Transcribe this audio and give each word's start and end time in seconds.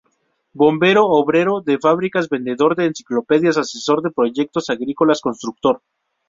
Bombero; 0.61 1.03
obrero 1.21 1.61
de 1.61 1.77
fábricas; 1.77 2.27
vendedor 2.27 2.75
de 2.75 2.87
enciclopedias; 2.87 3.57
asesor 3.59 3.99
de 4.01 4.09
proyectos 4.19 4.71
agrícolas; 4.75 5.21
constructor. 5.21 5.75